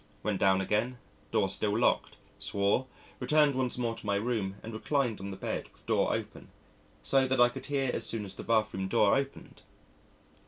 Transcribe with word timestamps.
Went 0.23 0.39
down 0.39 0.61
again 0.61 0.97
door 1.31 1.47
still 1.47 1.77
locked 1.77 2.17
swore 2.39 2.87
returned 3.19 3.53
once 3.53 3.77
more 3.77 3.93
to 3.93 4.03
my 4.03 4.15
room 4.15 4.55
and 4.63 4.73
reclined 4.73 5.19
on 5.19 5.29
the 5.29 5.37
bed, 5.37 5.69
with 5.71 5.85
door 5.85 6.11
open, 6.11 6.49
so 7.03 7.27
that 7.27 7.39
I 7.39 7.49
could 7.49 7.67
hear 7.67 7.91
as 7.93 8.03
soon 8.03 8.25
as 8.25 8.33
the 8.33 8.43
bath 8.43 8.73
room 8.73 8.87
door 8.87 9.15
opened.... 9.15 9.61